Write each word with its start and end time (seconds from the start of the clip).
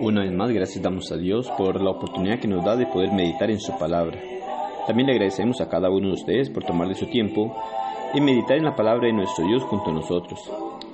Una 0.00 0.22
vez 0.22 0.32
más, 0.32 0.50
gracias 0.50 0.82
damos 0.82 1.12
a 1.12 1.16
Dios 1.16 1.50
por 1.58 1.78
la 1.82 1.90
oportunidad 1.90 2.40
que 2.40 2.48
nos 2.48 2.64
da 2.64 2.74
de 2.74 2.86
poder 2.86 3.12
meditar 3.12 3.50
en 3.50 3.60
su 3.60 3.76
palabra. 3.78 4.18
También 4.86 5.06
le 5.06 5.12
agradecemos 5.12 5.60
a 5.60 5.68
cada 5.68 5.90
uno 5.90 6.08
de 6.08 6.14
ustedes 6.14 6.50
por 6.50 6.64
tomar 6.64 6.88
de 6.88 6.94
su 6.94 7.06
tiempo 7.06 7.56
y 8.14 8.20
meditar 8.20 8.56
en 8.56 8.64
la 8.64 8.74
palabra 8.74 9.06
de 9.06 9.12
nuestro 9.12 9.46
Dios 9.46 9.62
junto 9.62 9.90
a 9.90 9.94
nosotros. 9.94 10.40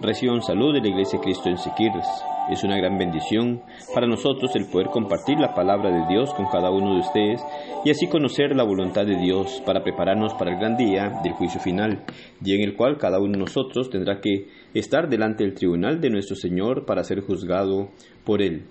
Reciban 0.01 0.43
salud 0.43 0.75
de 0.75 0.81
la 0.81 0.89
Iglesia 0.89 1.19
Cristo 1.21 1.49
en 1.49 1.59
Siquirres. 1.59 2.07
Es 2.51 2.63
una 2.63 2.77
gran 2.77 2.97
bendición 2.97 3.63
para 3.95 4.07
nosotros 4.07 4.55
el 4.55 4.67
poder 4.67 4.89
compartir 4.89 5.39
la 5.39 5.55
palabra 5.55 5.91
de 5.91 6.07
Dios 6.07 6.33
con 6.35 6.47
cada 6.47 6.71
uno 6.71 6.95
de 6.95 7.01
ustedes 7.01 7.43
y 7.85 7.91
así 7.91 8.07
conocer 8.07 8.55
la 8.55 8.63
voluntad 8.63 9.05
de 9.05 9.17
Dios 9.17 9.63
para 9.67 9.83
prepararnos 9.83 10.35
para 10.35 10.53
el 10.53 10.59
gran 10.59 10.77
día 10.77 11.21
del 11.25 11.33
juicio 11.33 11.61
final, 11.61 12.05
día 12.41 12.57
en 12.57 12.63
el 12.63 12.77
cual 12.77 12.97
cada 12.97 13.19
uno 13.19 13.33
de 13.33 13.39
nosotros 13.39 13.91
tendrá 13.91 14.21
que 14.21 14.49
estar 14.73 15.09
delante 15.09 15.45
del 15.45 15.55
tribunal 15.55 16.01
de 16.01 16.11
nuestro 16.11 16.37
Señor 16.37 16.87
para 16.87 17.05
ser 17.05 17.21
juzgado 17.21 17.89
por 18.25 18.41
Él. 18.41 18.65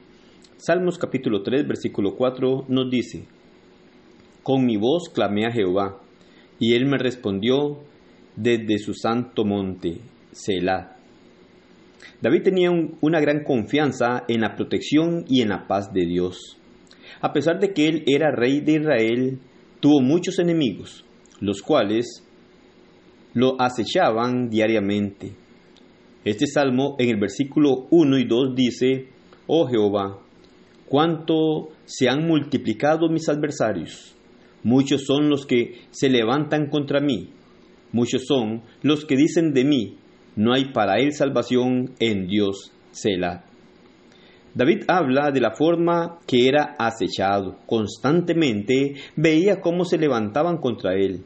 Salmos 0.57 0.97
capítulo 0.97 1.43
3, 1.43 1.67
versículo 1.67 2.15
4 2.15 2.65
nos 2.67 2.89
dice, 2.89 3.25
Con 4.47 4.65
mi 4.65 4.77
voz 4.77 5.09
clamé 5.13 5.45
a 5.45 5.51
Jehová, 5.51 5.99
y 6.57 6.73
él 6.75 6.85
me 6.85 6.97
respondió 6.97 7.79
desde 8.37 8.77
su 8.77 8.93
santo 8.93 9.43
monte, 9.43 9.97
Selah. 10.31 10.95
David 12.21 12.43
tenía 12.43 12.71
un- 12.71 12.97
una 13.01 13.19
gran 13.19 13.43
confianza 13.43 14.23
en 14.29 14.39
la 14.39 14.55
protección 14.55 15.25
y 15.27 15.41
en 15.41 15.49
la 15.49 15.67
paz 15.67 15.91
de 15.91 16.05
Dios. 16.05 16.57
A 17.19 17.33
pesar 17.33 17.59
de 17.59 17.73
que 17.73 17.89
él 17.89 18.03
era 18.07 18.31
rey 18.31 18.61
de 18.61 18.77
Israel, 18.79 19.39
tuvo 19.81 19.99
muchos 19.99 20.39
enemigos, 20.39 21.03
los 21.41 21.61
cuales 21.61 22.23
lo 23.33 23.61
acechaban 23.61 24.49
diariamente. 24.49 25.33
Este 26.23 26.47
salmo 26.47 26.95
en 26.99 27.09
el 27.09 27.19
versículo 27.19 27.87
1 27.91 28.17
y 28.17 28.23
2 28.23 28.55
dice, 28.55 29.09
Oh 29.45 29.67
Jehová, 29.67 30.19
cuánto 30.87 31.67
se 31.83 32.07
han 32.07 32.25
multiplicado 32.25 33.09
mis 33.09 33.27
adversarios. 33.27 34.13
Muchos 34.63 35.05
son 35.05 35.29
los 35.29 35.45
que 35.45 35.81
se 35.91 36.09
levantan 36.09 36.69
contra 36.69 36.99
mí. 36.99 37.29
Muchos 37.91 38.25
son 38.27 38.63
los 38.81 39.05
que 39.05 39.15
dicen 39.15 39.53
de 39.53 39.63
mí, 39.63 39.97
no 40.35 40.53
hay 40.53 40.71
para 40.71 40.99
él 40.99 41.13
salvación 41.13 41.95
en 41.99 42.27
Dios, 42.27 42.71
Selah. 42.91 43.43
David 44.53 44.83
habla 44.87 45.31
de 45.31 45.39
la 45.39 45.55
forma 45.55 46.19
que 46.25 46.47
era 46.47 46.75
acechado. 46.79 47.57
Constantemente 47.65 48.95
veía 49.15 49.61
cómo 49.61 49.85
se 49.85 49.97
levantaban 49.97 50.57
contra 50.57 50.95
él. 50.95 51.23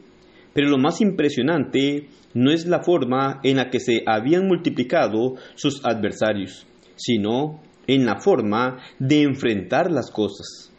Pero 0.52 0.68
lo 0.68 0.78
más 0.78 1.00
impresionante 1.00 2.08
no 2.34 2.50
es 2.50 2.66
la 2.66 2.82
forma 2.82 3.40
en 3.42 3.56
la 3.56 3.70
que 3.70 3.80
se 3.80 4.02
habían 4.06 4.46
multiplicado 4.46 5.34
sus 5.54 5.84
adversarios, 5.84 6.66
sino 6.96 7.62
en 7.86 8.04
la 8.04 8.20
forma 8.20 8.78
de 8.98 9.22
enfrentar 9.22 9.90
las 9.90 10.10
cosas. 10.10 10.71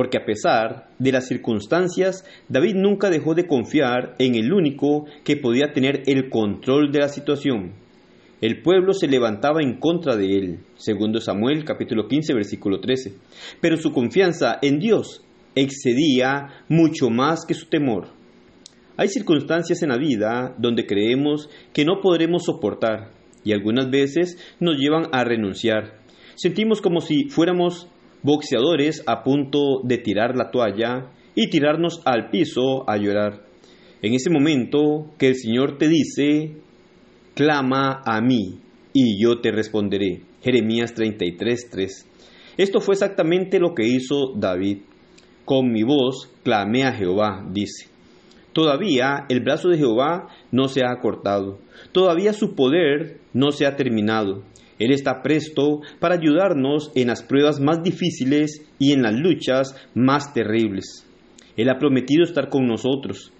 Porque 0.00 0.16
a 0.16 0.24
pesar 0.24 0.88
de 0.98 1.12
las 1.12 1.28
circunstancias, 1.28 2.24
David 2.48 2.74
nunca 2.74 3.10
dejó 3.10 3.34
de 3.34 3.46
confiar 3.46 4.14
en 4.18 4.34
el 4.34 4.50
único 4.50 5.04
que 5.24 5.36
podía 5.36 5.74
tener 5.74 6.04
el 6.06 6.30
control 6.30 6.90
de 6.90 7.00
la 7.00 7.08
situación. 7.08 7.72
El 8.40 8.62
pueblo 8.62 8.94
se 8.94 9.08
levantaba 9.08 9.60
en 9.60 9.78
contra 9.78 10.16
de 10.16 10.38
él, 10.38 10.60
segundo 10.76 11.20
Samuel 11.20 11.66
capítulo 11.66 12.08
15 12.08 12.32
versículo 12.32 12.80
13. 12.80 13.12
Pero 13.60 13.76
su 13.76 13.92
confianza 13.92 14.58
en 14.62 14.78
Dios 14.78 15.22
excedía 15.54 16.64
mucho 16.70 17.10
más 17.10 17.44
que 17.46 17.52
su 17.52 17.66
temor. 17.66 18.08
Hay 18.96 19.08
circunstancias 19.08 19.82
en 19.82 19.90
la 19.90 19.98
vida 19.98 20.54
donde 20.56 20.86
creemos 20.86 21.50
que 21.74 21.84
no 21.84 22.00
podremos 22.00 22.46
soportar 22.46 23.10
y 23.44 23.52
algunas 23.52 23.90
veces 23.90 24.38
nos 24.60 24.78
llevan 24.78 25.08
a 25.12 25.24
renunciar. 25.24 26.00
Sentimos 26.36 26.80
como 26.80 27.02
si 27.02 27.28
fuéramos 27.28 27.90
boxeadores 28.22 29.02
a 29.06 29.22
punto 29.22 29.80
de 29.84 29.98
tirar 29.98 30.36
la 30.36 30.50
toalla 30.50 31.10
y 31.34 31.48
tirarnos 31.48 32.02
al 32.04 32.30
piso 32.30 32.88
a 32.88 32.96
llorar. 32.96 33.46
En 34.02 34.14
ese 34.14 34.30
momento 34.30 35.10
que 35.18 35.28
el 35.28 35.36
Señor 35.36 35.78
te 35.78 35.88
dice, 35.88 36.56
clama 37.34 38.02
a 38.04 38.20
mí 38.20 38.58
y 38.92 39.22
yo 39.22 39.40
te 39.40 39.52
responderé. 39.52 40.22
Jeremías 40.42 40.94
33:3. 40.94 42.06
Esto 42.56 42.80
fue 42.80 42.94
exactamente 42.94 43.58
lo 43.58 43.74
que 43.74 43.86
hizo 43.86 44.32
David. 44.36 44.78
Con 45.44 45.72
mi 45.72 45.82
voz 45.82 46.30
clamé 46.42 46.84
a 46.84 46.92
Jehová, 46.92 47.44
dice. 47.50 47.88
Todavía 48.52 49.26
el 49.28 49.40
brazo 49.40 49.68
de 49.68 49.78
Jehová 49.78 50.28
no 50.50 50.68
se 50.68 50.84
ha 50.84 50.98
cortado, 51.00 51.60
todavía 51.92 52.32
su 52.32 52.54
poder 52.54 53.20
no 53.32 53.52
se 53.52 53.64
ha 53.64 53.76
terminado. 53.76 54.42
Él 54.80 54.92
está 54.92 55.22
presto 55.22 55.82
para 56.00 56.16
ayudarnos 56.16 56.90
en 56.96 57.08
las 57.08 57.22
pruebas 57.22 57.60
más 57.60 57.82
difíciles 57.82 58.66
y 58.78 58.92
en 58.92 59.02
las 59.02 59.14
luchas 59.14 59.76
más 59.94 60.32
terribles. 60.32 61.06
Él 61.56 61.68
ha 61.68 61.78
prometido 61.78 62.24
estar 62.24 62.48
con 62.48 62.66
nosotros. 62.66 63.30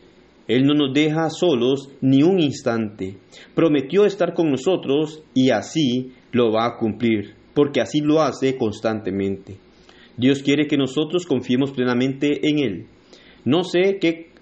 Él 0.47 0.65
no 0.67 0.75
nos 0.75 0.93
deja 0.93 1.31
solos 1.31 1.89
ni 2.03 2.23
un 2.23 2.41
instante. 2.41 3.17
Prometió 3.55 4.05
estar 4.05 4.35
con 4.35 4.51
nosotros 4.51 5.23
y 5.33 5.51
así 5.51 6.13
lo 6.33 6.53
va 6.53 6.67
a 6.67 6.77
cumplir, 6.77 7.35
porque 7.55 7.81
así 7.81 8.01
lo 8.01 8.21
hace 8.21 8.59
constantemente. 8.59 9.57
Dios 10.19 10.43
quiere 10.43 10.67
que 10.67 10.77
nosotros 10.77 11.25
confiemos 11.25 11.71
plenamente 11.71 12.49
en 12.51 12.59
Él. 12.59 12.87
No 13.47 13.65
sé 13.65 13.97
qué 13.99 14.33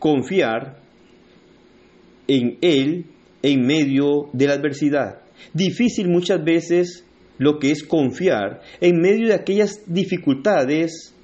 confiar 0.00 0.80
en 2.26 2.58
Él 2.60 3.06
en 3.42 3.64
medio 3.64 4.30
de 4.32 4.46
la 4.48 4.54
adversidad. 4.54 5.21
Difícil 5.52 6.08
muchas 6.08 6.42
veces 6.44 7.04
lo 7.38 7.58
que 7.58 7.70
es 7.70 7.82
confiar 7.82 8.60
en 8.80 9.00
medio 9.00 9.28
de 9.28 9.34
aquellas 9.34 9.82
dificultades, 9.86 11.14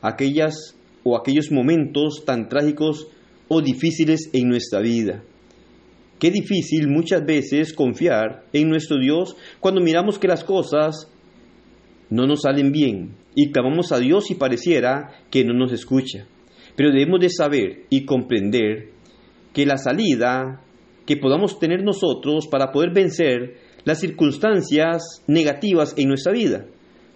aquellas 0.00 0.76
o 1.04 1.16
aquellos 1.16 1.50
momentos 1.50 2.24
tan 2.24 2.48
trágicos 2.48 3.08
o 3.48 3.60
difíciles 3.60 4.30
en 4.32 4.48
nuestra 4.48 4.80
vida. 4.80 5.22
Qué 6.18 6.30
difícil 6.30 6.88
muchas 6.88 7.24
veces 7.24 7.72
confiar 7.72 8.44
en 8.52 8.68
nuestro 8.68 8.98
Dios 8.98 9.36
cuando 9.60 9.80
miramos 9.80 10.18
que 10.18 10.28
las 10.28 10.44
cosas 10.44 11.08
no 12.10 12.26
nos 12.26 12.42
salen 12.42 12.70
bien 12.70 13.16
y 13.34 13.50
clamamos 13.50 13.90
a 13.90 13.98
Dios 13.98 14.30
y 14.30 14.34
pareciera 14.34 15.10
que 15.30 15.44
no 15.44 15.54
nos 15.54 15.72
escucha. 15.72 16.26
Pero 16.76 16.92
debemos 16.92 17.20
de 17.20 17.28
saber 17.28 17.86
y 17.90 18.04
comprender 18.04 18.90
que 19.52 19.66
la 19.66 19.76
salida 19.76 20.62
que 21.12 21.20
podamos 21.20 21.58
tener 21.58 21.82
nosotros 21.82 22.46
para 22.46 22.72
poder 22.72 22.90
vencer 22.94 23.56
las 23.84 24.00
circunstancias 24.00 25.22
negativas 25.26 25.94
en 25.98 26.08
nuestra 26.08 26.32
vida 26.32 26.64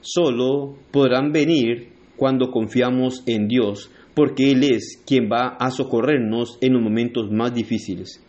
solo 0.03 0.77
podrán 0.91 1.33
venir 1.33 1.89
cuando 2.17 2.51
confiamos 2.51 3.23
en 3.27 3.49
Dios, 3.49 3.91
porque 4.15 4.51
Él 4.53 4.65
es 4.65 5.03
quien 5.07 5.29
va 5.31 5.57
a 5.59 5.71
socorrernos 5.71 6.59
en 6.61 6.75
los 6.75 6.83
momentos 6.83 7.31
más 7.31 7.55
difíciles. 7.55 8.23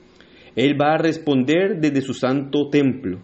Él 0.55 0.79
va 0.79 0.93
a 0.93 0.97
responder 0.97 1.79
desde 1.79 2.01
su 2.01 2.13
santo 2.13 2.69
templo. 2.69 3.19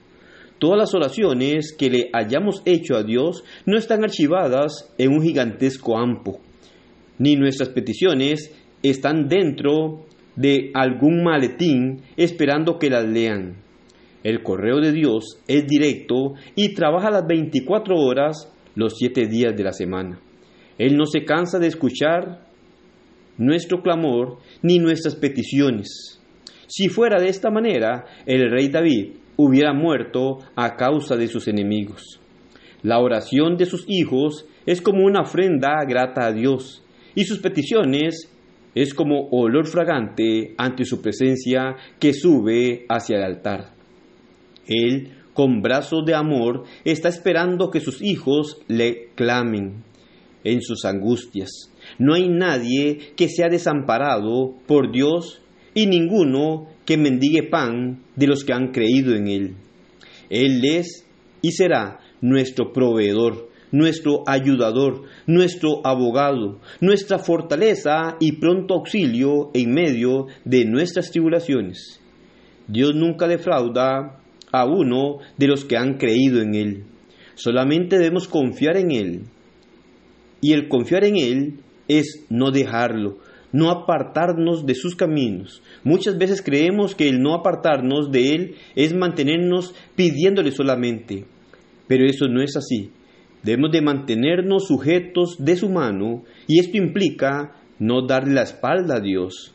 Todas 0.59 0.77
las 0.77 0.93
oraciones 0.93 1.73
que 1.77 1.89
le 1.89 2.09
hayamos 2.13 2.61
hecho 2.65 2.95
a 2.95 3.03
Dios 3.03 3.43
no 3.65 3.77
están 3.77 4.03
archivadas 4.03 4.93
en 4.97 5.11
un 5.11 5.23
gigantesco 5.23 5.97
ampo, 5.97 6.39
ni 7.17 7.35
nuestras 7.35 7.69
peticiones 7.69 8.53
están 8.83 9.27
dentro 9.29 10.05
de 10.35 10.71
algún 10.73 11.23
maletín 11.23 12.01
esperando 12.17 12.79
que 12.79 12.89
las 12.89 13.05
lean. 13.05 13.57
El 14.23 14.41
correo 14.41 14.79
de 14.79 14.91
Dios 14.91 15.39
es 15.47 15.67
directo 15.67 16.33
y 16.55 16.73
trabaja 16.73 17.11
las 17.11 17.27
24 17.27 17.95
horas 17.95 18.51
los 18.75 18.97
7 18.97 19.27
días 19.27 19.55
de 19.55 19.63
la 19.63 19.73
semana. 19.73 20.19
Él 20.77 20.95
no 20.97 21.05
se 21.05 21.25
cansa 21.25 21.59
de 21.59 21.67
escuchar 21.67 22.47
nuestro 23.37 23.81
clamor 23.81 24.37
ni 24.61 24.79
nuestras 24.79 25.15
peticiones. 25.15 26.19
Si 26.67 26.87
fuera 26.87 27.19
de 27.19 27.29
esta 27.29 27.51
manera, 27.51 28.05
el 28.25 28.49
rey 28.49 28.69
David 28.69 29.17
hubiera 29.35 29.73
muerto 29.73 30.39
a 30.55 30.75
causa 30.75 31.15
de 31.15 31.27
sus 31.27 31.47
enemigos. 31.47 32.19
La 32.81 32.99
oración 32.99 33.57
de 33.57 33.65
sus 33.65 33.85
hijos 33.87 34.45
es 34.65 34.81
como 34.81 35.05
una 35.05 35.21
ofrenda 35.21 35.83
grata 35.87 36.25
a 36.25 36.31
Dios 36.31 36.83
y 37.15 37.23
sus 37.25 37.39
peticiones 37.39 38.32
es 38.75 38.93
como 38.93 39.29
olor 39.31 39.67
fragante 39.67 40.53
ante 40.57 40.85
su 40.85 41.01
presencia 41.01 41.75
que 41.99 42.13
sube 42.13 42.85
hacia 42.89 43.17
el 43.17 43.23
altar. 43.23 43.73
Él, 44.67 45.11
con 45.33 45.61
brazos 45.61 46.05
de 46.05 46.15
amor, 46.15 46.63
está 46.85 47.09
esperando 47.09 47.69
que 47.69 47.79
sus 47.79 48.01
hijos 48.01 48.57
le 48.67 49.09
clamen. 49.15 49.83
en 50.45 50.61
sus 50.61 50.83
angustias. 50.83 51.71
No 51.97 52.15
hay 52.15 52.27
nadie 52.27 53.13
que 53.15 53.29
sea 53.29 53.47
desamparado 53.47 54.53
por 54.67 54.91
Dios 54.91 55.41
y 55.73 55.87
ninguno 55.87 56.67
que 56.85 56.97
mendigue 56.97 57.43
pan 57.43 58.03
de 58.15 58.27
los 58.27 58.43
que 58.43 58.53
han 58.53 58.71
creído 58.71 59.15
en 59.15 59.27
Él. 59.27 59.55
Él 60.29 60.65
es 60.65 61.05
y 61.41 61.51
será 61.51 61.99
nuestro 62.21 62.71
proveedor, 62.73 63.49
nuestro 63.73 64.23
ayudador, 64.27 65.01
nuestro 65.25 65.85
abogado, 65.85 66.61
nuestra 66.79 67.17
fortaleza 67.17 68.17
y 68.19 68.33
pronto 68.33 68.75
auxilio 68.75 69.49
en 69.53 69.73
medio 69.73 70.27
de 70.45 70.63
nuestras 70.63 71.09
tribulaciones. 71.11 71.99
Dios 72.67 72.93
nunca 72.95 73.27
defrauda 73.27 74.19
a 74.51 74.65
uno 74.65 75.17
de 75.37 75.47
los 75.47 75.65
que 75.65 75.75
han 75.75 75.95
creído 75.95 76.39
en 76.41 76.53
Él. 76.53 76.83
Solamente 77.33 77.97
debemos 77.97 78.27
confiar 78.27 78.77
en 78.77 78.91
Él. 78.91 79.21
Y 80.39 80.53
el 80.53 80.67
confiar 80.67 81.03
en 81.03 81.17
Él 81.17 81.59
es 81.87 82.25
no 82.29 82.51
dejarlo, 82.51 83.17
no 83.51 83.71
apartarnos 83.71 84.67
de 84.67 84.75
sus 84.75 84.95
caminos. 84.95 85.63
Muchas 85.83 86.19
veces 86.19 86.43
creemos 86.43 86.93
que 86.93 87.09
el 87.09 87.21
no 87.21 87.33
apartarnos 87.33 88.11
de 88.11 88.35
Él 88.35 88.55
es 88.75 88.93
mantenernos 88.93 89.73
pidiéndole 89.95 90.51
solamente, 90.51 91.25
pero 91.87 92.05
eso 92.05 92.27
no 92.27 92.43
es 92.43 92.55
así. 92.55 92.91
Debemos 93.43 93.71
de 93.71 93.81
mantenernos 93.81 94.67
sujetos 94.67 95.35
de 95.37 95.55
su 95.55 95.69
mano 95.69 96.23
y 96.47 96.59
esto 96.59 96.77
implica 96.77 97.55
no 97.77 98.07
darle 98.07 98.35
la 98.35 98.43
espalda 98.43 98.95
a 98.95 98.99
Dios. 99.01 99.53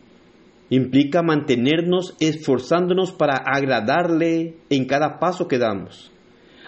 Implica 0.70 1.22
mantenernos 1.22 2.14
esforzándonos 2.20 3.12
para 3.12 3.36
agradarle 3.36 4.56
en 4.68 4.84
cada 4.84 5.18
paso 5.18 5.48
que 5.48 5.58
damos. 5.58 6.12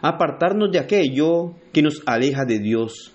Apartarnos 0.01 0.73
de 0.73 0.79
aquello 0.79 1.57
que 1.73 1.83
nos 1.83 2.03
aleja 2.07 2.47
de 2.47 2.59
Dios. 2.59 3.15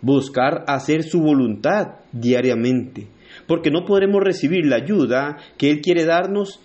Buscar 0.00 0.64
hacer 0.66 1.02
su 1.02 1.20
voluntad 1.20 1.96
diariamente 2.12 3.08
porque 3.46 3.70
no 3.70 3.84
podremos 3.84 4.22
recibir 4.22 4.66
la 4.66 4.76
ayuda 4.76 5.36
que 5.58 5.70
Él 5.70 5.80
quiere 5.80 6.04
darnos 6.04 6.60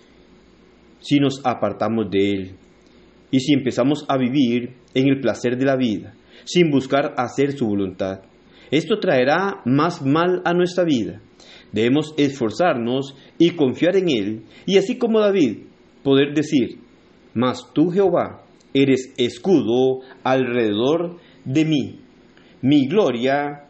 si 1.00 1.18
nos 1.18 1.44
apartamos 1.44 2.10
de 2.10 2.30
Él 2.30 2.56
y 3.32 3.40
si 3.40 3.54
empezamos 3.54 4.04
a 4.08 4.16
vivir 4.16 4.76
en 4.94 5.08
el 5.08 5.20
placer 5.20 5.58
de 5.58 5.64
la 5.64 5.74
vida, 5.74 6.14
sin 6.44 6.70
buscar 6.70 7.14
hacer 7.16 7.52
su 7.52 7.66
voluntad. 7.66 8.20
Esto 8.70 9.00
traerá 9.00 9.62
más 9.64 10.02
mal 10.02 10.42
a 10.44 10.54
nuestra 10.54 10.84
vida. 10.84 11.20
Debemos 11.72 12.14
esforzarnos 12.16 13.16
y 13.38 13.50
confiar 13.50 13.96
en 13.96 14.08
Él, 14.08 14.42
y 14.66 14.76
así 14.78 14.98
como 14.98 15.18
David, 15.18 15.64
poder 16.04 16.34
decir, 16.34 16.78
mas 17.34 17.72
tú 17.74 17.90
Jehová 17.90 18.44
eres 18.74 19.12
escudo 19.16 20.00
alrededor 20.22 21.18
de 21.44 21.64
mí, 21.64 22.00
mi 22.60 22.86
gloria 22.86 23.68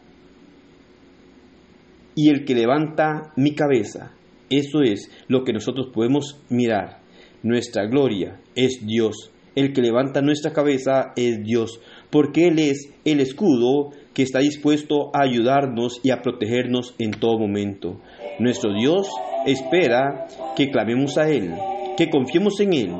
y 2.15 2.29
el 2.29 2.45
que 2.45 2.55
levanta 2.55 3.33
mi 3.37 3.55
cabeza. 3.55 4.13
Eso 4.51 4.83
es 4.83 5.11
lo 5.29 5.45
que 5.45 5.53
nosotros 5.53 5.89
podemos 5.95 6.41
mirar. 6.51 7.01
Nuestra 7.43 7.87
gloria 7.87 8.41
es 8.55 8.85
Dios. 8.87 9.32
El 9.55 9.73
que 9.73 9.83
levanta 9.83 10.23
nuestra 10.23 10.53
cabeza 10.53 11.13
es 11.17 11.43
Dios, 11.45 11.81
porque 12.11 12.49
Él 12.49 12.59
es 12.59 12.89
el 13.05 13.21
escudo 13.21 13.91
que 14.15 14.23
está 14.23 14.41
dispuesto 14.41 15.11
a 15.15 15.23
ayudarnos 15.25 16.01
y 16.03 16.11
a 16.11 16.23
protegernos 16.23 16.95
en 16.99 17.13
todo 17.13 17.39
momento. 17.39 18.01
Nuestro 18.39 18.73
Dios 18.73 19.09
espera 19.47 20.27
que 20.57 20.71
clamemos 20.71 21.19
a 21.19 21.29
Él, 21.29 21.53
que 21.97 22.09
confiemos 22.11 22.61
en 22.61 22.73
Él 22.73 22.93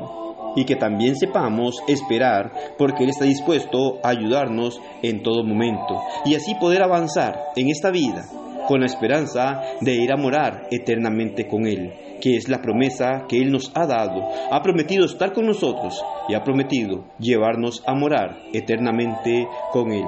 y 0.55 0.65
que 0.65 0.75
también 0.75 1.15
sepamos 1.15 1.77
esperar 1.87 2.51
porque 2.77 3.03
Él 3.03 3.09
está 3.09 3.25
dispuesto 3.25 3.99
a 4.03 4.09
ayudarnos 4.09 4.79
en 5.01 5.23
todo 5.23 5.43
momento 5.43 6.01
y 6.25 6.35
así 6.35 6.53
poder 6.55 6.83
avanzar 6.83 7.35
en 7.55 7.69
esta 7.69 7.89
vida 7.89 8.25
con 8.67 8.79
la 8.79 8.85
esperanza 8.85 9.61
de 9.81 9.95
ir 9.95 10.11
a 10.11 10.17
morar 10.17 10.67
eternamente 10.71 11.47
con 11.47 11.67
Él, 11.67 11.91
que 12.23 12.37
es 12.37 12.47
la 12.47 12.61
promesa 12.61 13.25
que 13.27 13.41
Él 13.41 13.51
nos 13.51 13.69
ha 13.75 13.85
dado. 13.85 14.23
Ha 14.49 14.61
prometido 14.61 15.03
estar 15.03 15.33
con 15.33 15.45
nosotros 15.45 16.01
y 16.29 16.35
ha 16.35 16.41
prometido 16.41 17.03
llevarnos 17.19 17.83
a 17.85 17.93
morar 17.95 18.39
eternamente 18.53 19.45
con 19.73 19.91
Él. 19.91 20.05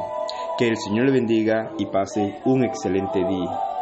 Que 0.58 0.70
el 0.70 0.78
Señor 0.78 1.08
le 1.08 1.12
bendiga 1.12 1.74
y 1.78 1.88
pase 1.88 2.36
un 2.46 2.64
excelente 2.64 3.20
día. 3.20 3.75